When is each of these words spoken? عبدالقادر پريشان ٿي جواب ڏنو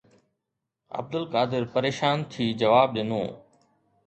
عبدالقادر 0.99 1.61
پريشان 1.75 2.17
ٿي 2.31 2.45
جواب 2.61 2.87
ڏنو 2.95 3.23